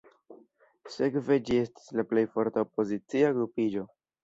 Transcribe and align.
Sekve 0.93 1.37
ĝi 1.51 1.59
estis 1.65 1.93
la 2.01 2.07
plej 2.15 2.25
forta 2.33 2.65
opozicia 2.69 3.33
grupiĝo. 3.39 3.89